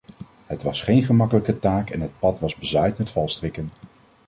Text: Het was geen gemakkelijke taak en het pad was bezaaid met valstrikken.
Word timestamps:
Het 0.45 0.63
was 0.63 0.81
geen 0.81 1.03
gemakkelijke 1.03 1.59
taak 1.59 1.89
en 1.89 2.01
het 2.01 2.19
pad 2.19 2.39
was 2.39 2.55
bezaaid 2.55 2.97
met 2.97 3.09
valstrikken. 3.09 3.69